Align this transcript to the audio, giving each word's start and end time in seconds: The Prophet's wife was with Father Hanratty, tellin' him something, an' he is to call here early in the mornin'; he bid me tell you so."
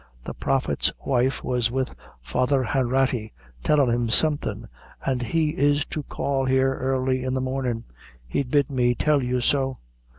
The 0.23 0.33
Prophet's 0.33 0.91
wife 1.05 1.43
was 1.43 1.69
with 1.69 1.93
Father 2.21 2.63
Hanratty, 2.63 3.33
tellin' 3.61 3.91
him 3.91 4.09
something, 4.09 4.67
an' 5.05 5.19
he 5.19 5.49
is 5.51 5.85
to 5.93 6.01
call 6.01 6.43
here 6.47 6.73
early 6.79 7.23
in 7.23 7.35
the 7.35 7.39
mornin'; 7.41 7.83
he 8.27 8.41
bid 8.41 8.71
me 8.71 8.95
tell 8.95 9.21
you 9.21 9.41
so." 9.41 9.77